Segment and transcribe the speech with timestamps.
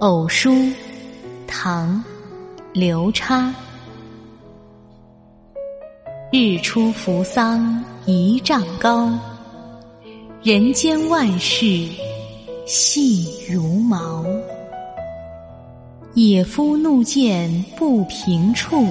[0.00, 0.52] 偶书，
[1.48, 2.00] 唐，
[2.72, 3.52] 刘叉。
[6.30, 9.10] 日出扶桑一丈高，
[10.40, 11.88] 人间万事
[12.64, 14.24] 细如毛。
[16.14, 18.86] 野夫怒见不平处，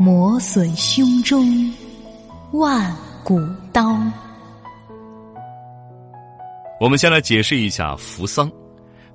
[0.00, 1.72] 磨损胸中
[2.50, 3.38] 万古
[3.72, 3.96] 刀。
[6.80, 8.50] 我们先来解释一下扶桑。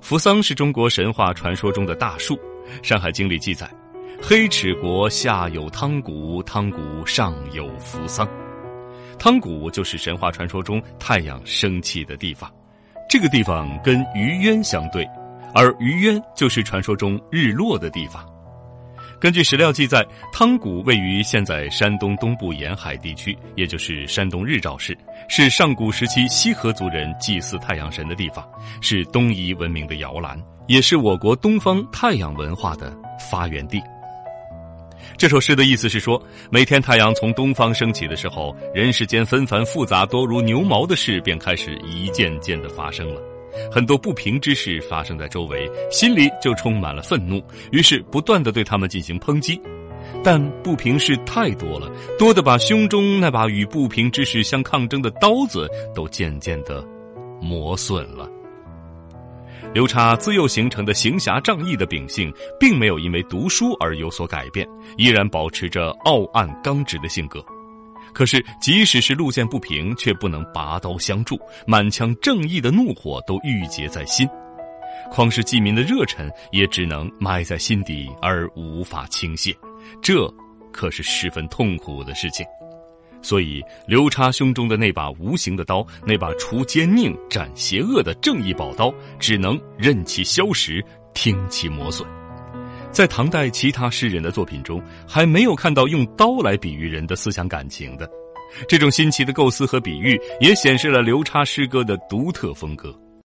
[0.00, 2.34] 扶桑是中国神话传说中的大树，
[2.82, 3.70] 《山海经》里记载
[4.20, 8.28] ：“黑齿国下有汤谷，汤谷上有扶桑。”
[9.18, 12.50] 汤谷就是神话传说中太阳升起的地方，
[13.08, 15.06] 这个地方跟鱼渊相对，
[15.54, 18.26] 而鱼渊就是传说中日落的地方。
[19.20, 20.02] 根据史料记载，
[20.32, 24.96] 汤谷位于现在山东东部沿海地区，也就是山东日照市，
[25.28, 28.42] 是上古时期西河族人祭祀太阳神的地方，
[28.80, 32.96] 是东夷文明的摇篮，也是我国东方太阳文化的
[33.30, 33.78] 发源地。
[35.18, 43.20] 这首诗的意思是说，每天太阳从东方升起的时候，人世间纷繁复杂、多如牛毛的事便开始一件件的发生了。
[43.70, 49.60] 很多不平之事发生在周围，心里就充满了愤怒，于是不断的对他们进行抨击。
[50.24, 56.84] 但不平事太多了，多的把胸中那把与不平之事相抗争的刀子都渐渐的
[57.40, 58.28] 磨损了。
[59.72, 67.44] 刘叉自幼形成的行侠仗义的秉性，并没有因为读书而有所改变，依然保持着傲岸刚直的性格。
[68.12, 74.28] 可是，即使是路见不平，却不能拔刀相助，满腔正义的怒火都郁结在心，
[75.10, 79.54] 匡世济民的热忱也只能埋在心底而无法倾泻，
[80.02, 80.28] 这
[80.72, 82.44] 可是十分痛苦的事情。
[83.22, 90.82] 所以，刘叉胸中的那把无形的刀，那把除奸佞、斩邪恶的正义宝刀，只能任其消蚀，
[91.12, 92.19] 听其磨损。
[92.92, 98.08] 在唐代其他诗人的作品中，还没有看到用刀来比喻人的思想感情的。
[98.68, 102.92] 这种新奇的构思和比喻，也显示了刘叉诗歌的独特风格。